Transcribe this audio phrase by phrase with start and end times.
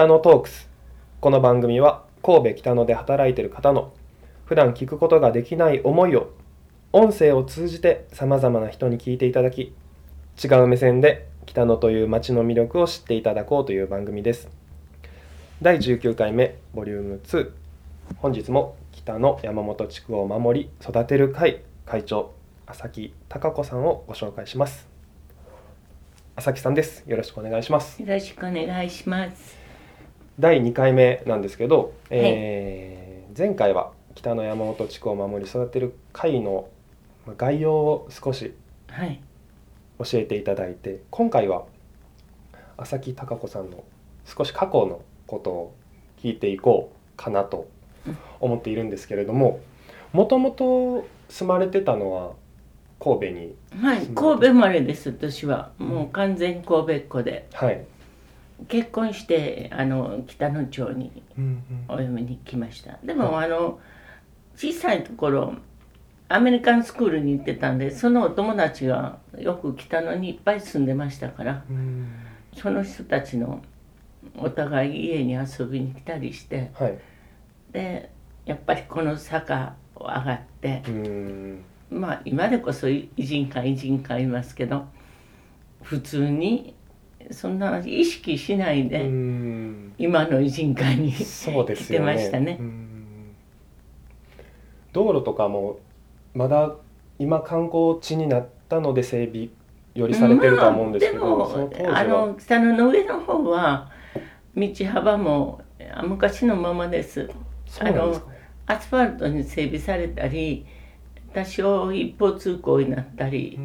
[0.00, 0.66] 北野トークス。
[1.20, 3.92] この番組は神戸北野で働いている方の
[4.46, 6.30] 普段聞くことができない思いを
[6.94, 9.74] 音声を通じてさまざまな人に聞いていただき
[10.42, 14.48] 違う目線で北野という街の魅力を知っていただこうという番組です。
[15.60, 17.50] 第19回目ボリューム2
[18.16, 22.32] 本日も北野山本地区を守り育てる会会長
[22.66, 24.88] 朝木孝子さんをご紹介します。
[26.36, 27.04] 朝木さんです。
[27.06, 28.00] よろしくお願いします。
[28.00, 29.59] よろしくお願いします。
[30.40, 36.68] 第2回目なんですけど、えー前回は北の山本地区を守り育てる会の
[37.26, 38.54] まあ概要を少し
[38.88, 39.20] はい。
[39.98, 41.64] 教えていただいて今回は
[42.76, 43.84] 朝木孝子さんの
[44.24, 45.74] 少し過去のことを
[46.22, 47.68] 聞いていこうかなと
[48.40, 49.60] 思っているんですけれども
[50.12, 52.32] もともと住まれてたのは
[52.98, 55.08] 神戸にはい、神戸生まれです。
[55.08, 55.70] 私は。
[55.78, 57.46] もう完全に神戸っ子で。
[57.54, 57.82] はい、
[58.68, 61.22] 結婚してあの北野町に
[61.88, 62.98] お嫁に来ました。
[63.04, 63.80] でも、あの
[64.56, 65.54] 小さいところ
[66.28, 72.08] アメリカンスクールに行ってたんで、そのお友達がよく北野にいっぱい住んでましたから、うん
[72.56, 73.62] その人たちの
[74.36, 76.98] お互い家に遊びに来たりして、はい
[77.72, 78.10] で
[78.44, 80.82] やっぱりこの坂を上がって。
[80.88, 84.86] うんまあ今でこそ偉人会偉人会いますけど
[85.82, 86.74] 普通に
[87.30, 89.94] そんな意識しないで、うん。
[89.98, 92.14] 今の偉人会にそうで来てすよね。
[92.14, 92.56] ましたね。
[92.58, 93.34] うん。
[94.92, 95.78] 道路とかも
[96.34, 96.74] まだ
[97.18, 99.48] 今観光地になったので整備
[99.94, 101.44] よりされてるとは思うんですけど、ま
[101.92, 103.90] ああはの北野の上の方は
[104.56, 105.60] 道幅も
[105.92, 107.26] あ昔のままです。
[107.26, 107.32] で
[107.66, 108.22] すか。
[108.66, 110.64] アスファルトに整備されたり
[111.32, 113.58] 多少一方通行になったり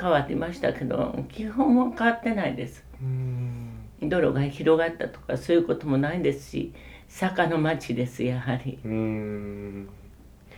[0.00, 3.70] 変わってましたけど基本は変わってないですうん
[4.02, 6.72] 道路が広がったとかそういうこともないですし
[7.08, 9.88] 坂の町ですやはりうん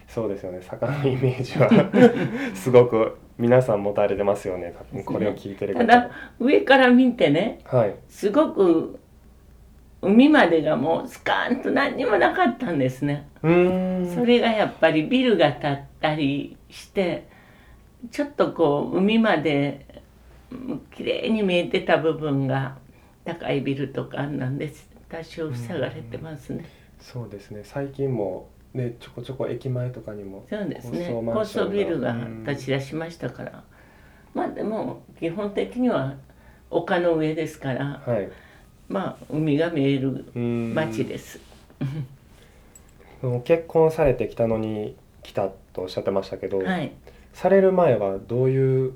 [0.08, 0.60] そうですよね。
[0.62, 1.68] 坂のイメージは
[2.56, 4.74] すごく皆さん持たれてますよね。
[4.76, 5.80] 多分これを聞いてる方。
[5.80, 6.10] ただ
[6.40, 7.94] 上から見てねはい。
[8.08, 8.98] すごく
[10.00, 14.14] 海までがもうスカーンと何にもなかったんですねうーん。
[14.14, 17.26] それがやっぱりビルが建ったりして
[18.10, 19.86] ちょっとこう海まで
[20.50, 22.76] うん綺麗に見えてた部分が
[23.24, 24.88] 高いビルとかなんです。
[25.08, 26.64] 多少塞がれてますね。
[27.00, 27.62] そうですね。
[27.64, 31.10] 最近もねちょこちょこ駅前とかにもそうですね。
[31.24, 33.64] 高層ビルがうん立ち出しましたから。
[34.34, 36.14] まあでも基本的には
[36.70, 38.28] 丘の上ですからはい。
[38.88, 40.74] まあ海が見えるうん。
[40.74, 41.40] 町です。
[43.20, 46.92] その結婚されてきたのに来たとおっしゃってましたけど、はい
[47.38, 48.92] される前はどういう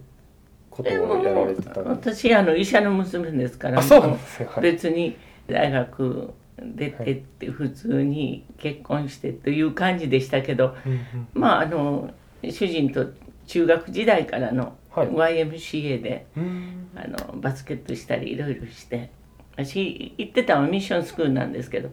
[0.69, 3.69] ことをやられてたんです私あの医者の娘ですか？
[3.71, 5.17] らかあそうなんですよ、はい、別に
[5.47, 11.01] 大学出てって普通に結婚してという感じでしたけどうんうん。
[11.35, 12.11] まああの
[12.43, 13.07] 主人と
[13.47, 15.09] 中学時代からのはい。
[15.09, 16.89] YMCA でうん。
[16.97, 19.11] あのバスケットしたりいろいろして。
[19.55, 21.91] 私行ってたのはミッションスクールなんですけど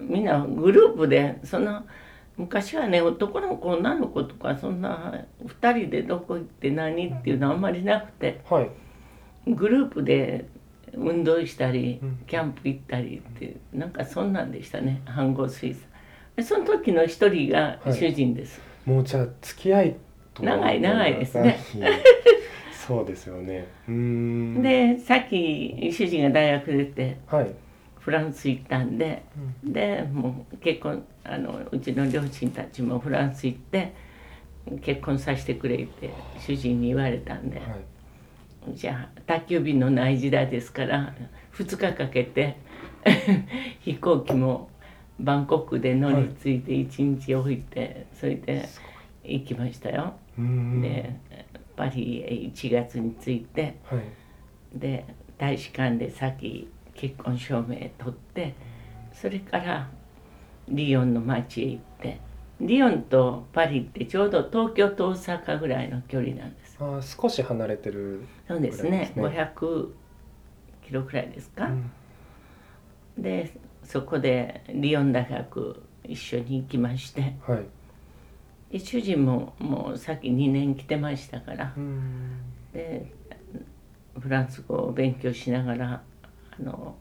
[0.00, 1.84] みんなグループでそんな
[2.36, 8.70] 昔はね男の子女の子とかそんな2人でどこ行って何っていうのはあんまりなくてはい。
[9.46, 10.46] グループで
[10.94, 12.18] 運動したりうん。
[12.26, 15.82] キャンプ行ったりってなんかそんなんでしたね飯合水産。
[16.36, 19.96] でその時の一人が主人です、もうじゃあ付き合い
[20.32, 21.58] と長い長いですね。
[22.86, 23.68] そうですよね。
[23.86, 27.54] でさっき主人が大学出てはい
[28.04, 29.24] フランス行ったんで、
[29.62, 33.94] でもう結婚あのうちの両親たちもフランス行って
[34.82, 38.74] 結婚させてくれって主人に言われたんで、はい。
[38.74, 41.14] じゃあ宅急便のない時代ですから
[41.54, 42.56] 2日かけて
[43.82, 44.68] 飛行機も
[45.20, 48.68] バンコクで乗り継いで1日置いて、それで
[49.22, 50.14] 行きましたよ。
[50.36, 51.14] で
[51.76, 54.00] パリへ1月に着いてはい。
[54.74, 55.04] で
[55.38, 58.54] 大使館で先結婚証明取って
[59.12, 59.90] それから
[60.68, 62.20] リヨンの町へ行って
[62.60, 66.76] リヨンとパリってちょうど東京と大阪ぐらいの距離なんです。
[66.78, 69.12] あー少し離れてるそうですね。
[69.14, 69.88] ぐらいです500
[70.86, 71.90] キロくらいですか、うん。
[73.18, 73.52] で
[73.82, 77.34] そこでリヨン大学一緒に行きまして。
[77.46, 77.64] はい。
[78.72, 81.72] で主人ももう先2年来てましたから。
[81.76, 82.38] うーん。
[82.72, 83.12] で
[84.18, 86.02] フランス語を勉強しながら
[86.58, 86.96] あの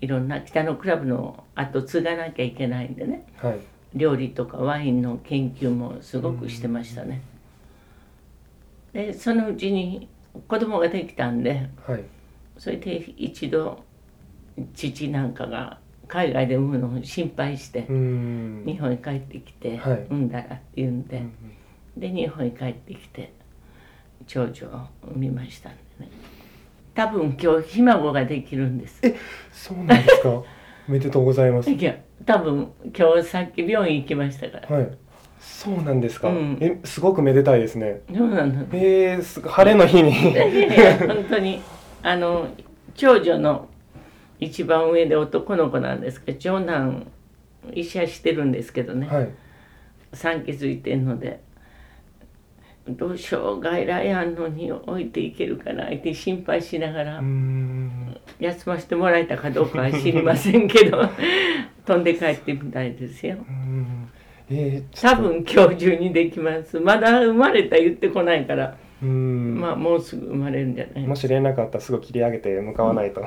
[0.00, 3.26] いろんな北のクラブの後継がなきゃいけないんでね。
[3.36, 3.58] はい。
[3.94, 7.22] 料理とかワインの研究もすごくしてましたね。
[8.92, 10.08] でそのうちに
[10.48, 12.04] 子供ができたんではい。
[12.58, 13.82] それで一度
[14.74, 15.78] 父なんかが
[16.08, 18.62] 海外で産むのを心配してう、ん。
[18.66, 20.06] 日本に帰ってきてはい。
[20.10, 21.32] 産んだらって言うんで、うん
[21.96, 23.32] で日本に帰ってきて
[24.26, 24.70] 長女を
[25.08, 26.10] 産みましたんでね
[26.96, 29.00] 多分今日ひ孫ができるんです。
[29.52, 30.30] そうなんですか？
[30.88, 31.70] おめでとうございます。
[31.70, 31.94] いや
[32.24, 34.76] 多分今日さっき病院行きましたから。
[34.76, 34.88] はい。
[35.38, 36.58] そうなんですか、うん。
[36.60, 38.00] えすごくめでたいですね。
[38.12, 40.12] そうなのえー、す晴れの日に。
[41.06, 41.60] 本当に
[42.02, 42.48] あの
[42.94, 43.68] 長女の
[44.40, 47.06] 一番上で男の子なんですけど長男
[47.72, 49.28] 医者してるんですけどね、はい。
[50.14, 51.40] 産気づいてんので
[52.88, 57.22] どうしよう外来あんのに置いていけるかなって心配しながら。
[58.38, 61.00] 休ませてもらえたかどうかは知りませんけど
[61.86, 63.36] 飛んで帰ってみたいですよ。
[64.50, 66.78] えー、多分今日中にできます。
[66.78, 73.24] まだ生まれた言ってこないから、まあもうすぐ生まれるんじゃないもし連絡あったらすぐ切り上げて向かわないと、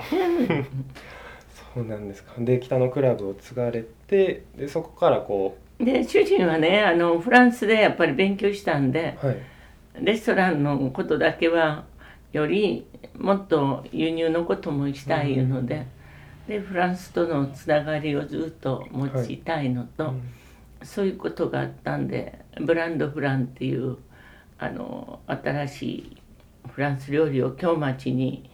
[1.73, 2.33] そうなんですか。
[2.39, 9.37] で北のクラブを継がれてでそこからこで主人はねあのフランスでやっぱり勉強したんでうはい。
[10.01, 11.83] レストランのことだけは
[12.31, 12.85] より
[13.17, 15.87] もっと輸入のこともしたいので,、
[16.47, 20.21] でフランスとのつながりをずっと持ちたいのと、うん。
[20.83, 23.97] そういうことがあったんでブランドフランっていう
[24.57, 26.17] あの新しい
[26.69, 28.49] フランス料理を京町に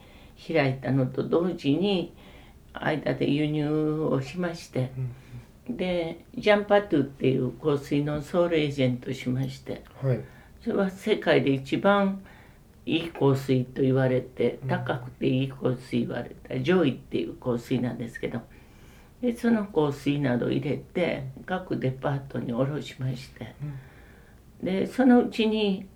[0.47, 2.13] 開いたのと同時に
[2.83, 3.69] 間で輸入
[4.11, 4.91] をしまして、
[5.69, 10.19] でジャンパトゥっていう香水のソウルエージェントしましてはい。
[10.63, 12.23] それは世界で一番
[12.85, 14.69] いい香水と言われてうん。
[14.69, 18.41] 高くていい香水言われた Joy っていう香水なんですけど
[19.21, 23.55] でその香水など入れて各デパートに卸しまして
[24.61, 25.87] でそのうちに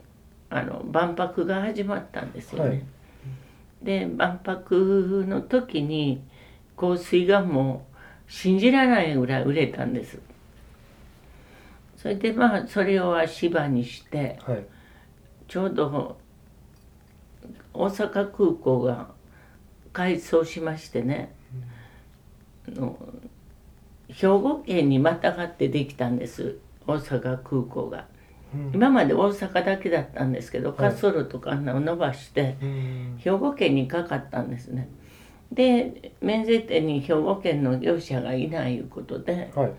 [0.50, 2.70] あの万博が始まったんですよね。
[2.70, 2.84] はい。
[3.84, 6.22] で万博の時に
[6.80, 7.86] 香水がも
[8.28, 10.20] う信じられないぐらい売れたんです。
[11.98, 14.66] それでまあそれを足場にしてはい。
[15.48, 16.18] ちょうど
[17.74, 19.10] 大阪空港が
[19.92, 21.34] 改装しましてね、
[22.68, 22.98] あの
[24.08, 28.06] 兵庫県にまたがってできたんです大阪空港が。
[28.54, 28.72] うん。
[28.74, 30.80] 今まで大阪だけだったんですけどはい。
[30.80, 33.18] 滑走路とかあんなの伸ばしてうん。
[33.20, 34.88] 兵庫県にかかったんですね
[35.52, 39.74] で免税店に兵庫県の業者がいないいうことではい。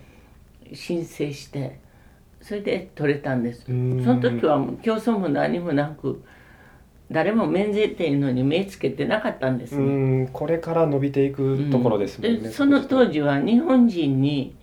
[0.75, 1.81] 申請して
[2.41, 3.65] それで取れたんです。
[3.67, 4.05] そうん。
[4.05, 6.23] の時はもう競争も何もなく
[7.11, 14.55] 誰も免税店のに目つけてなかったんですうね、んこれから伸びていくところですもんね、でその当時時は日本人に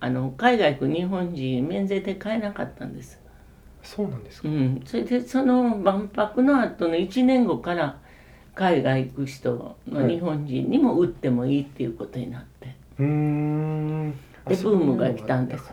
[0.00, 3.18] あの海外行く日本人免税で買えなかったんです、
[3.82, 7.98] そうなんですか、うん、それでその万博の後の1年後から
[8.54, 12.74] 海外行く人の日本人にも売ってもいいっていうことになって。
[12.98, 14.14] うーん。
[14.44, 15.72] あでそういうのブームが来たんです。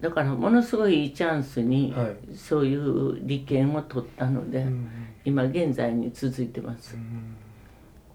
[0.00, 2.36] だからものすごいいいチャンスにはい。
[2.36, 4.88] そういう利権を取ったので、うん
[5.22, 6.96] 今現在に続いてます。
[6.96, 7.36] うん。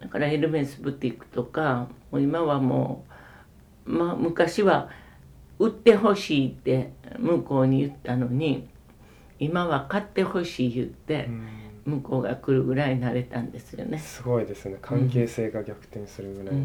[0.01, 3.05] だからエルメスブティックとかもう今はも
[3.85, 4.89] う、まあ、昔は
[5.59, 8.67] 売ってほしいって向こうに言ったのに
[9.39, 11.47] 今は買ってほしい言ってうん
[11.85, 13.99] 向こうが来るぐらい慣れたんですよね。
[13.99, 14.77] すごいですね。
[14.81, 16.57] 関係性が逆転するぐらい、うん。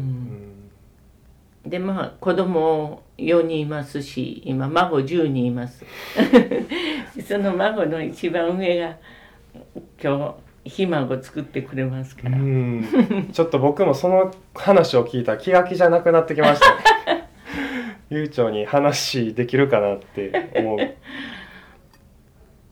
[1.63, 1.69] うん。
[1.69, 5.85] でまあ子供4人いますし今孫10人います。
[7.27, 8.97] その孫の一番上が
[10.01, 13.29] 今日ひ孫作ってくれますから、うん。
[13.31, 17.13] ちょっと僕もその話を聞いたら気が気じゃなくなってきました。
[17.13, 17.29] ね
[18.09, 20.79] 悠長に話できるかなって思う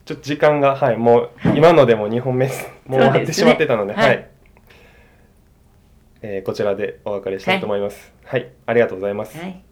[0.10, 2.48] ちょっと時間がはいもう今のでも2本目
[2.88, 4.28] もう終わってしまってたのではい、
[6.24, 8.12] えーこちらでお別れしたいと思います。
[8.26, 9.69] はい、ありがとうございます、はい